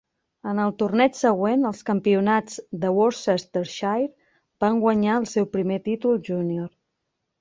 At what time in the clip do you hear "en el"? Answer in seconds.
0.51-0.71